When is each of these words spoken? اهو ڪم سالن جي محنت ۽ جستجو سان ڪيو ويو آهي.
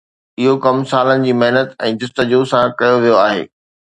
اهو 0.43 0.53
ڪم 0.63 0.77
سالن 0.91 1.25
جي 1.25 1.35
محنت 1.41 1.75
۽ 1.89 1.93
جستجو 2.05 2.39
سان 2.53 2.73
ڪيو 2.81 2.95
ويو 3.05 3.21
آهي. 3.27 3.45